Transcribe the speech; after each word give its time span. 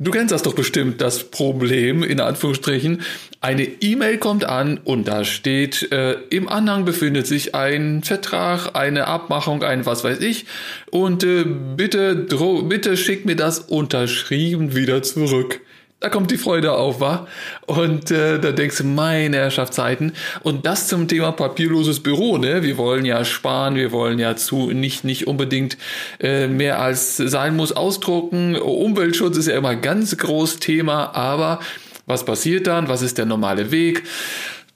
Du 0.00 0.12
kennst 0.12 0.30
das 0.30 0.44
doch 0.44 0.54
bestimmt, 0.54 1.00
das 1.00 1.24
Problem, 1.24 2.04
in 2.04 2.20
Anführungsstrichen. 2.20 3.02
Eine 3.40 3.64
E-Mail 3.64 4.18
kommt 4.18 4.44
an 4.44 4.78
und 4.78 5.08
da 5.08 5.24
steht, 5.24 5.90
äh, 5.90 6.12
im 6.30 6.48
Anhang 6.48 6.84
befindet 6.84 7.26
sich 7.26 7.56
ein 7.56 8.04
Vertrag, 8.04 8.76
eine 8.76 9.08
Abmachung, 9.08 9.64
ein 9.64 9.86
was 9.86 10.04
weiß 10.04 10.20
ich. 10.20 10.46
Und 10.92 11.24
äh, 11.24 11.44
bitte, 11.44 12.14
bitte 12.14 12.96
schick 12.96 13.24
mir 13.24 13.34
das 13.34 13.58
unterschrieben 13.58 14.76
wieder 14.76 15.02
zurück 15.02 15.60
da 16.00 16.08
kommt 16.10 16.30
die 16.30 16.36
Freude 16.36 16.72
auf, 16.72 17.00
wa? 17.00 17.26
Und 17.66 18.10
äh, 18.10 18.38
da 18.38 18.52
denkst 18.52 18.78
du, 18.78 18.84
meine 18.84 19.38
Herrschaftszeiten. 19.38 20.12
Und 20.42 20.64
das 20.64 20.86
zum 20.86 21.08
Thema 21.08 21.32
papierloses 21.32 22.00
Büro, 22.00 22.38
ne? 22.38 22.62
Wir 22.62 22.76
wollen 22.76 23.04
ja 23.04 23.24
sparen, 23.24 23.74
wir 23.74 23.90
wollen 23.90 24.18
ja 24.20 24.36
zu 24.36 24.70
nicht 24.70 25.02
nicht 25.02 25.26
unbedingt 25.26 25.76
äh, 26.20 26.46
mehr 26.46 26.80
als 26.80 27.16
sein 27.16 27.56
muss 27.56 27.72
ausdrucken. 27.72 28.54
Umweltschutz 28.56 29.36
ist 29.36 29.48
ja 29.48 29.56
immer 29.56 29.74
ganz 29.74 30.16
groß 30.16 30.60
Thema, 30.60 31.16
aber 31.16 31.58
was 32.06 32.24
passiert 32.24 32.68
dann? 32.68 32.88
Was 32.88 33.02
ist 33.02 33.18
der 33.18 33.26
normale 33.26 33.72
Weg? 33.72 34.04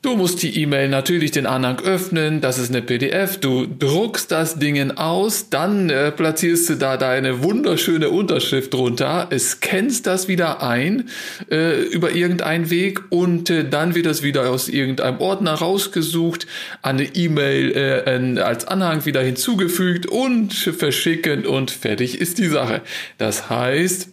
Du 0.03 0.17
musst 0.17 0.43
die 0.43 0.61
E-Mail 0.61 0.89
natürlich 0.89 1.31
den 1.31 1.47
Anhang 1.47 1.79
öffnen, 1.79 2.41
das 2.41 2.59
ist 2.59 2.71
eine 2.71 2.83
PDF, 2.83 3.39
du 3.39 3.67
druckst 3.67 4.33
das 4.33 4.59
Ding 4.59 4.91
aus, 4.91 5.49
dann 5.49 5.91
äh, 5.91 6.11
platzierst 6.11 6.71
du 6.71 6.75
da 6.75 6.97
deine 6.97 7.45
wunderschöne 7.45 8.11
Unterschrift 8.11 8.75
drunter, 8.75 9.29
scannst 9.39 10.09
das 10.09 10.27
wieder 10.27 10.61
ein 10.61 11.09
äh, 11.53 11.83
über 11.83 12.11
irgendeinen 12.11 12.69
Weg 12.69 13.01
und 13.11 13.49
äh, 13.49 13.69
dann 13.69 13.95
wird 13.95 14.07
das 14.07 14.25
wieder 14.25 14.51
aus 14.51 14.69
irgendeinem 14.69 15.21
Ordner 15.21 15.55
rausgesucht, 15.55 16.49
an 16.83 16.97
eine 16.97 17.05
E-Mail 17.15 17.71
äh, 17.71 18.41
als 18.41 18.67
Anhang 18.67 19.07
wieder 19.07 19.23
hinzugefügt 19.23 20.07
und 20.07 20.53
verschicken 20.53 21.47
und 21.47 21.71
fertig 21.71 22.21
ist 22.21 22.39
die 22.39 22.49
Sache. 22.49 22.83
Das 23.19 23.51
heißt, 23.51 24.09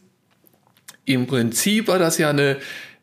im 1.06 1.26
Prinzip 1.26 1.88
war 1.88 1.98
das 1.98 2.20
ja 2.20 2.30
eine 2.30 2.58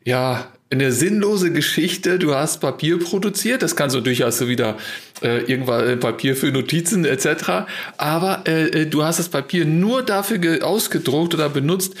ja, 0.05 0.47
eine 0.69 0.91
sinnlose 0.91 1.51
Geschichte. 1.51 2.19
Du 2.19 2.35
hast 2.35 2.59
Papier 2.59 2.99
produziert, 2.99 3.61
das 3.61 3.75
kannst 3.75 3.95
du 3.95 4.01
durchaus 4.01 4.37
so 4.37 4.47
wieder 4.47 4.77
äh, 5.21 5.43
irgendwann 5.43 5.87
äh, 5.87 5.97
Papier 5.97 6.35
für 6.35 6.51
Notizen 6.51 7.05
etc. 7.05 7.67
Aber 7.97 8.43
äh, 8.47 8.81
äh, 8.81 8.85
du 8.85 9.03
hast 9.03 9.19
das 9.19 9.29
Papier 9.29 9.65
nur 9.65 10.03
dafür 10.03 10.65
ausgedruckt 10.65 11.33
oder 11.33 11.49
benutzt, 11.49 11.95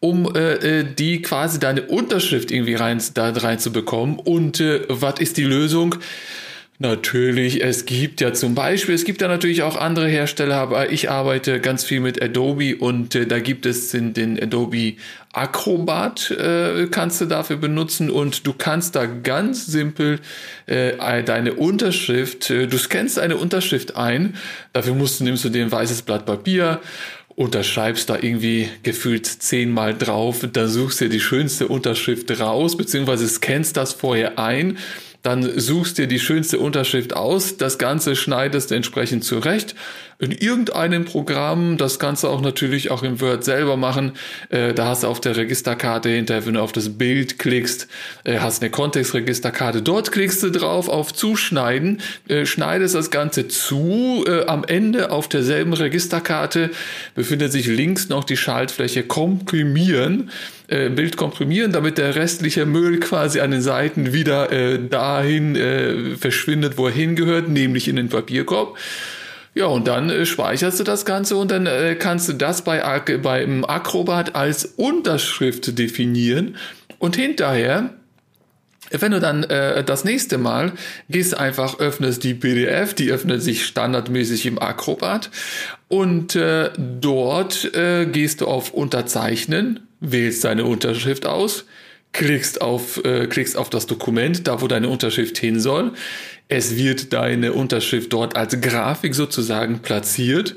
um 0.00 0.34
äh, 0.34 0.80
äh, 0.80 0.84
die 0.84 1.20
quasi 1.22 1.58
deine 1.58 1.82
Unterschrift 1.82 2.50
irgendwie 2.50 2.74
rein, 2.74 3.02
da 3.14 3.30
reinzubekommen. 3.30 4.18
Und 4.18 4.60
äh, 4.60 4.82
was 4.88 5.20
ist 5.20 5.36
die 5.36 5.44
Lösung? 5.44 5.96
Natürlich, 6.78 7.64
es 7.64 7.86
gibt 7.86 8.20
ja 8.20 8.34
zum 8.34 8.54
Beispiel, 8.54 8.94
es 8.94 9.04
gibt 9.04 9.22
ja 9.22 9.28
natürlich 9.28 9.62
auch 9.62 9.76
andere 9.76 10.08
Hersteller, 10.08 10.56
aber 10.56 10.92
ich 10.92 11.08
arbeite 11.10 11.58
ganz 11.58 11.84
viel 11.84 12.00
mit 12.00 12.22
Adobe 12.22 12.76
und 12.76 13.14
äh, 13.14 13.26
da 13.26 13.38
gibt 13.38 13.64
es 13.64 13.92
den, 13.92 14.12
den 14.12 14.38
Adobe 14.38 14.94
Acrobat, 15.32 16.30
äh, 16.32 16.86
kannst 16.90 17.22
du 17.22 17.24
dafür 17.24 17.56
benutzen 17.56 18.10
und 18.10 18.46
du 18.46 18.52
kannst 18.52 18.94
da 18.94 19.06
ganz 19.06 19.64
simpel 19.64 20.20
äh, 20.66 21.22
deine 21.22 21.54
Unterschrift, 21.54 22.50
äh, 22.50 22.66
du 22.66 22.76
scannst 22.76 23.18
eine 23.18 23.36
Unterschrift 23.36 23.96
ein, 23.96 24.34
dafür 24.74 24.94
musst 24.94 25.20
du, 25.20 25.24
nimmst 25.24 25.46
du 25.46 25.48
dir 25.48 25.64
ein 25.64 25.72
weißes 25.72 26.02
Blatt 26.02 26.26
Papier, 26.26 26.80
unterschreibst 27.36 28.10
da 28.10 28.16
irgendwie 28.20 28.68
gefühlt 28.82 29.26
zehnmal 29.26 29.96
drauf, 29.96 30.46
da 30.52 30.68
suchst 30.68 31.00
dir 31.00 31.08
die 31.08 31.20
schönste 31.20 31.68
Unterschrift 31.68 32.38
raus, 32.38 32.76
beziehungsweise 32.76 33.26
scannst 33.28 33.78
das 33.78 33.94
vorher 33.94 34.38
ein 34.38 34.76
dann 35.26 35.58
suchst 35.58 35.98
dir 35.98 36.06
die 36.06 36.20
schönste 36.20 36.60
Unterschrift 36.60 37.16
aus, 37.16 37.56
das 37.56 37.78
Ganze 37.78 38.14
schneidest 38.14 38.70
entsprechend 38.70 39.24
zurecht. 39.24 39.74
In 40.20 40.30
irgendeinem 40.30 41.04
Programm, 41.04 41.78
das 41.78 41.98
Ganze 41.98 42.28
auch 42.28 42.40
natürlich 42.40 42.92
auch 42.92 43.02
im 43.02 43.20
Word 43.20 43.42
selber 43.42 43.76
machen. 43.76 44.12
Äh, 44.50 44.72
da 44.72 44.86
hast 44.86 45.02
du 45.02 45.08
auf 45.08 45.20
der 45.20 45.36
Registerkarte 45.36 46.10
hinterher, 46.10 46.46
wenn 46.46 46.54
du 46.54 46.60
auf 46.60 46.70
das 46.70 46.96
Bild 46.96 47.40
klickst, 47.40 47.88
äh, 48.22 48.38
hast 48.38 48.62
eine 48.62 48.70
Kontextregisterkarte. 48.70 49.82
Dort 49.82 50.12
klickst 50.12 50.44
du 50.44 50.50
drauf 50.50 50.88
auf 50.88 51.12
Zuschneiden, 51.12 52.00
äh, 52.28 52.46
schneidest 52.46 52.94
das 52.94 53.10
Ganze 53.10 53.48
zu. 53.48 54.24
Äh, 54.28 54.46
am 54.46 54.62
Ende 54.62 55.10
auf 55.10 55.28
derselben 55.28 55.72
Registerkarte 55.72 56.70
befindet 57.16 57.50
sich 57.50 57.66
links 57.66 58.08
noch 58.08 58.22
die 58.22 58.36
Schaltfläche 58.36 59.02
Komprimieren. 59.02 60.30
Äh, 60.68 60.88
Bild 60.88 61.16
komprimieren, 61.16 61.70
damit 61.70 61.96
der 61.96 62.16
restliche 62.16 62.66
Müll 62.66 62.98
quasi 62.98 63.40
an 63.40 63.52
den 63.52 63.62
Seiten 63.62 64.12
wieder 64.12 64.50
äh, 64.50 64.80
dahin 64.88 65.54
äh, 65.54 66.16
verschwindet, 66.16 66.76
wo 66.76 66.86
er 66.86 66.92
hingehört, 66.92 67.48
nämlich 67.48 67.86
in 67.86 67.94
den 67.94 68.08
Papierkorb. 68.08 68.76
Ja, 69.54 69.66
und 69.66 69.86
dann 69.86 70.10
äh, 70.10 70.26
speicherst 70.26 70.80
du 70.80 70.84
das 70.84 71.04
Ganze 71.04 71.36
und 71.36 71.52
dann 71.52 71.66
äh, 71.66 71.94
kannst 71.94 72.28
du 72.28 72.32
das 72.32 72.62
bei, 72.62 72.82
beim 73.22 73.64
Acrobat 73.64 74.34
als 74.34 74.64
Unterschrift 74.64 75.78
definieren. 75.78 76.56
Und 76.98 77.14
hinterher 77.14 77.90
wenn 78.90 79.12
du 79.12 79.20
dann 79.20 79.42
äh, 79.44 79.82
das 79.82 80.04
nächste 80.04 80.38
Mal 80.38 80.72
gehst 81.08 81.36
einfach, 81.36 81.80
öffnest 81.80 82.22
die 82.22 82.34
PDF, 82.34 82.94
die 82.94 83.10
öffnet 83.10 83.42
sich 83.42 83.66
standardmäßig 83.66 84.46
im 84.46 84.60
Acrobat 84.60 85.30
und 85.88 86.36
äh, 86.36 86.70
dort 86.78 87.74
äh, 87.74 88.06
gehst 88.06 88.42
du 88.42 88.46
auf 88.46 88.72
Unterzeichnen, 88.72 89.85
wählst 90.10 90.44
deine 90.44 90.64
Unterschrift 90.64 91.26
aus, 91.26 91.64
klickst 92.12 92.60
auf, 92.60 93.04
äh, 93.04 93.26
klickst 93.26 93.56
auf 93.56 93.70
das 93.70 93.86
Dokument, 93.86 94.46
da 94.46 94.60
wo 94.60 94.68
deine 94.68 94.88
Unterschrift 94.88 95.38
hin 95.38 95.60
soll. 95.60 95.92
Es 96.48 96.76
wird 96.76 97.12
deine 97.12 97.52
Unterschrift 97.52 98.12
dort 98.12 98.36
als 98.36 98.60
Grafik 98.60 99.14
sozusagen 99.14 99.80
platziert. 99.80 100.56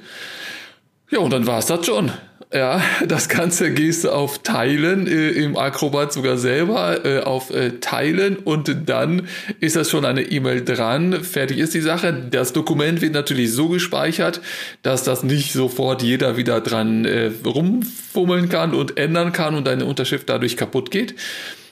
Ja, 1.09 1.19
und 1.19 1.31
dann 1.31 1.47
war's 1.47 1.65
das 1.65 1.85
schon. 1.85 2.11
Ja, 2.51 2.81
das 3.05 3.29
Ganze 3.29 3.71
gehst 3.71 4.05
du 4.05 4.09
auf 4.09 4.39
Teilen, 4.39 5.05
äh, 5.05 5.29
im 5.29 5.55
Acrobat 5.55 6.11
sogar 6.11 6.35
selber, 6.39 7.05
äh, 7.05 7.19
auf 7.19 7.51
äh, 7.51 7.73
Teilen 7.79 8.37
und 8.37 8.89
dann 8.89 9.27
ist 9.59 9.75
das 9.75 9.91
schon 9.91 10.03
eine 10.03 10.23
E-Mail 10.23 10.65
dran. 10.65 11.23
Fertig 11.23 11.59
ist 11.59 11.75
die 11.75 11.81
Sache. 11.81 12.11
Das 12.31 12.51
Dokument 12.51 13.01
wird 13.01 13.13
natürlich 13.13 13.51
so 13.53 13.69
gespeichert, 13.69 14.41
dass 14.81 15.03
das 15.03 15.21
nicht 15.21 15.53
sofort 15.53 16.01
jeder 16.01 16.37
wieder 16.37 16.59
dran 16.59 17.05
äh, 17.05 17.29
rumfummeln 17.45 18.49
kann 18.49 18.73
und 18.73 18.97
ändern 18.97 19.31
kann 19.31 19.53
und 19.53 19.67
deine 19.67 19.85
Unterschrift 19.85 20.27
dadurch 20.27 20.57
kaputt 20.57 20.89
geht. 20.89 21.13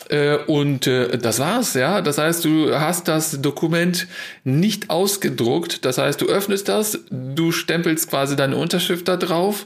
Äh, 0.10 0.38
und 0.46 0.86
äh, 0.86 1.18
das 1.18 1.40
war's, 1.40 1.74
ja. 1.74 2.02
Das 2.02 2.20
heißt, 2.20 2.46
du 2.46 2.76
hast 2.76 3.08
das 3.08 3.42
Dokument 3.42 4.06
nicht 4.44 4.92
ausgedruckt. 4.92 5.86
Das 5.86 5.98
heißt, 5.98 6.22
du 6.22 6.28
öffnest 6.28 6.70
das, 6.70 7.00
du 7.10 7.52
stempelst 7.52 8.12
quasi 8.12 8.36
deine 8.36 8.58
Unterschrift 8.58 9.08
da 9.08 9.18
drauf 9.18 9.66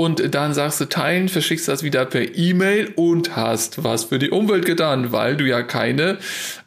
und 0.00 0.34
dann 0.34 0.54
sagst 0.54 0.80
du 0.80 0.86
teilen, 0.86 1.28
verschickst 1.28 1.68
das 1.68 1.82
wieder 1.82 2.06
per 2.06 2.34
E-Mail 2.36 2.92
und 2.96 3.36
hast 3.36 3.84
was 3.84 4.04
für 4.04 4.18
die 4.18 4.30
Umwelt 4.30 4.64
getan, 4.64 5.12
weil 5.12 5.36
du 5.36 5.44
ja 5.44 5.62
keine 5.62 6.16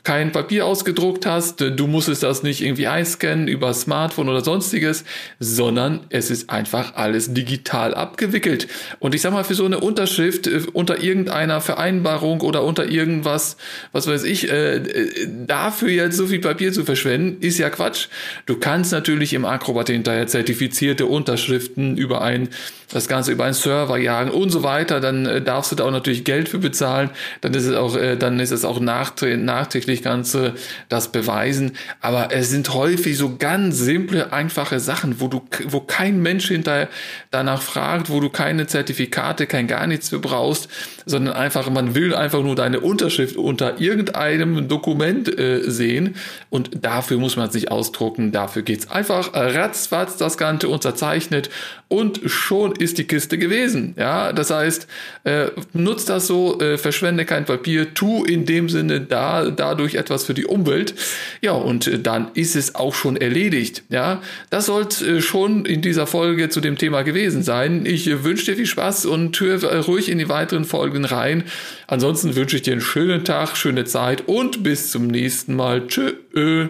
kein 0.03 0.34
Papier 0.34 0.66
ausgedruckt 0.66 1.25
hast, 1.25 1.62
du 1.62 1.88
musstest 1.88 2.24
das 2.24 2.44
nicht 2.44 2.62
irgendwie 2.62 2.88
einscannen 2.88 3.47
über 3.47 3.74
Smartphone 3.74 4.28
oder 4.28 4.44
sonstiges, 4.44 5.06
sondern 5.40 6.02
es 6.09 6.30
ist 6.30 6.50
einfach 6.50 6.96
alles 6.96 7.34
digital 7.34 7.96
abgewickelt. 7.96 8.68
Und 9.00 9.16
ich 9.16 9.22
sag 9.22 9.31
mal, 9.31 9.46
für 9.46 9.56
so 9.56 9.66
eine 9.66 9.80
Unterschrift 9.80 10.47
äh, 10.47 10.64
unter 10.74 11.02
irgendeiner 11.02 11.62
Vereinbarung 11.62 12.41
oder 12.41 12.64
unter 12.64 12.86
irgendwas, 12.86 13.56
was 13.94 14.06
weiß 14.06 14.25
ich, 14.25 14.52
äh, 14.52 14.75
äh, 14.75 15.28
dafür 15.47 15.90
jetzt 15.90 16.18
so 16.18 16.28
viel 16.28 16.40
Papier 16.40 16.74
zu 16.74 16.84
verschwenden, 16.84 17.38
ist 17.40 17.58
ja 17.58 17.70
Quatsch. 17.70 18.08
Du 18.46 18.58
kannst 18.58 18.91
natürlich 18.91 19.34
im 19.34 19.46
Acrobat 19.46 19.88
hinterher 19.88 20.28
zertifizierte 20.28 21.06
Unterschriften 21.06 21.97
über 21.97 22.22
ein, 22.22 22.50
das 22.91 23.08
Ganze 23.08 23.31
über 23.31 23.46
einen 23.46 23.53
Server 23.53 23.97
jagen 23.97 24.31
und 24.31 24.50
so 24.50 24.64
weiter, 24.64 25.00
dann 25.00 25.26
äh, 25.26 25.41
darfst 25.41 25.72
du 25.72 25.78
da 25.78 25.85
auch 25.85 25.91
natürlich 25.91 26.26
Geld 26.26 26.50
für 26.50 26.59
bezahlen, 26.59 27.09
dann 27.40 27.53
ist 27.53 27.66
es 27.66 27.76
auch, 27.78 27.96
äh, 27.96 28.17
dann 28.17 28.41
ist 28.41 28.52
es 28.52 28.66
auch 28.66 28.82
nachträglich 28.82 29.92
wirklich 29.93 30.03
Ganze 30.03 30.53
das 30.90 31.11
beweisen. 31.11 31.73
Aber 32.01 32.29
es 32.31 32.49
sind 32.49 32.73
häufig 32.73 33.17
so 33.17 33.35
ganz 33.37 33.78
simple, 33.78 34.34
einfache 34.34 34.79
Sachen, 34.79 35.19
wo 35.19 35.28
du, 35.28 35.41
wo 35.66 35.79
kein 35.79 36.22
Mensch 36.22 36.47
hinterher 36.47 36.90
danach 37.31 37.61
fragt, 37.61 38.09
wo 38.09 38.19
du 38.19 38.29
keine 38.29 38.67
Zertifikate, 38.67 39.45
kein 39.45 39.67
gar 39.67 39.87
nichts 39.87 40.09
für 40.09 40.19
brauchst, 40.19 40.69
sondern 41.05 41.35
einfach, 41.35 41.69
man 41.69 41.95
will 41.95 42.16
einfach 42.16 42.41
nur 42.41 42.55
deine 42.55 42.79
Unterschrift 42.79 43.37
unter 43.37 43.79
irgendeinem 43.79 44.67
Dokument 44.67 45.37
äh, 45.37 45.61
sehen 45.69 46.16
und 46.49 46.72
dafür 46.81 47.17
muss 47.17 47.35
man 47.35 47.49
es 47.49 47.53
nicht 47.53 47.72
ausdrucken. 47.72 48.31
Dafür 48.31 48.63
geht's 48.63 48.90
einfach 48.90 49.34
ratzfatz 49.34 50.17
das 50.17 50.37
Ganze 50.37 50.69
unterzeichnet 50.69 51.49
und 51.87 52.22
schon 52.25 52.72
ist 52.72 52.97
die 52.97 53.03
Kiste 53.03 53.37
gewesen. 53.37 53.93
Ja, 53.97 54.34
das 54.34 54.49
heißt, 54.49 54.87
äh, 55.25 55.47
nutzt 55.73 56.09
das 56.09 56.28
so, 56.28 56.59
äh, 56.59 56.78
verschwende 56.78 57.25
kein 57.25 57.45
Papier, 57.45 57.93
tu 57.93 58.23
in 58.23 58.45
dem 58.45 58.69
Sinne 58.69 59.01
da, 59.01 59.51
dadurch 59.51 59.83
dadurch 59.84 59.96
etwas 59.96 60.24
für 60.24 60.34
die 60.34 60.46
Umwelt. 60.46 60.96
Ja, 61.41 61.52
und 61.52 61.88
äh, 61.88 62.00
dann 62.00 62.32
ist 62.34 62.56
es 62.56 62.76
auch 62.76 62.94
schon 62.94 63.18
erledigt. 63.18 63.84
Ja, 63.90 64.22
das 64.50 64.68
sollte 64.68 65.18
äh, 65.18 65.22
schon 65.22 65.66
in 65.66 65.82
dieser 65.82 66.08
Folge 66.08 66.50
zu 66.50 66.62
dem 66.62 66.78
Thema 66.78 67.03
gewesen 67.03 67.44
sein. 67.44 67.85
Ich 67.85 68.08
äh, 68.08 68.24
wünsche 68.24 68.46
dir 68.46 68.56
viel 68.56 68.66
Spaß 68.66 69.06
und 69.06 69.40
hör 69.40 69.62
ruhig 69.85 70.09
in 70.09 70.18
die 70.18 70.30
weiteren 70.30 70.66
Folgen 70.66 71.06
rein. 71.06 71.44
Ansonsten 71.88 72.35
wünsche 72.35 72.56
ich 72.56 72.62
dir 72.62 72.74
einen 72.74 72.82
schönen 72.82 73.26
Tag, 73.26 73.58
schöne 73.58 73.85
Zeit 73.85 74.28
und 74.28 74.64
bis 74.64 74.91
zum 74.91 75.08
nächsten 75.08 75.56
Mal. 75.56 75.88
Tschö. 75.88 76.70